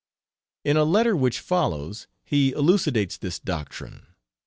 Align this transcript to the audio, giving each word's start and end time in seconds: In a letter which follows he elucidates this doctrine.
In 0.63 0.77
a 0.77 0.83
letter 0.83 1.15
which 1.15 1.39
follows 1.39 2.07
he 2.25 2.53
elucidates 2.53 3.17
this 3.19 3.37
doctrine. 3.37 4.07